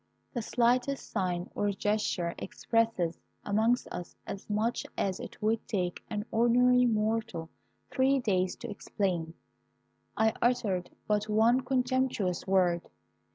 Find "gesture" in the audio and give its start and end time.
1.69-2.33